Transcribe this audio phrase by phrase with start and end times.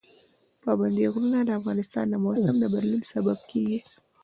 [0.63, 3.79] پابندي غرونه د افغانستان د موسم د بدلون سبب کېږي.